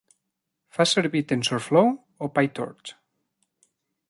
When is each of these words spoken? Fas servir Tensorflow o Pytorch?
Fas 0.77 0.93
servir 0.97 1.21
Tensorflow 1.33 1.93
o 2.27 2.33
Pytorch? 2.39 2.97